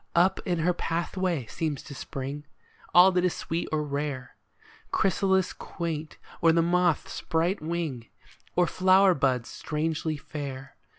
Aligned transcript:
Up 0.15 0.39
in 0.47 0.57
her 0.57 0.73
pathway 0.73 1.45
seems 1.45 1.83
to 1.83 1.93
spring 1.93 2.43
All 2.91 3.11
that 3.11 3.23
is 3.23 3.35
sweet 3.35 3.69
or 3.71 3.83
rare, 3.83 4.35
â 4.87 4.91
Chrysalis 4.91 5.53
quaint, 5.53 6.17
or 6.41 6.51
the 6.51 6.63
moth's 6.63 7.21
bright 7.21 7.61
wing. 7.61 8.07
Or 8.55 8.65
flower 8.65 9.13
buds 9.13 9.47
strangely 9.49 10.17
fair. 10.17 10.75